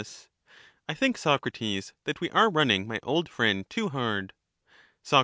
I 0.89 0.95
think, 0.95 1.15
Socrates, 1.15 1.93
that 2.05 2.19
we 2.21 2.31
are 2.31 2.49
running 2.49 2.87
my 2.87 2.99
old 3.03 3.29
friend 3.29 3.69
too 3.69 3.89
hard. 3.89 4.33
Soc. 5.03 5.19